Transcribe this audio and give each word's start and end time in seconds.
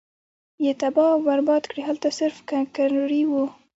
ئي 0.61 0.71
تباه 0.81 1.09
او 1.13 1.19
برباد 1.27 1.63
کړې!! 1.69 1.81
هلته 1.89 2.07
صرف 2.19 2.37
کرکنړي 2.49 3.21
او 3.33 3.45